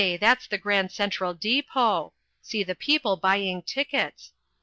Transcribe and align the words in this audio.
That's 0.19 0.47
the 0.47 0.57
Grand 0.57 0.91
Central 0.91 1.35
Depot! 1.35 2.13
See 2.41 2.63
the 2.63 2.73
people 2.73 3.17
buying 3.17 3.61
tickets! 3.61 4.33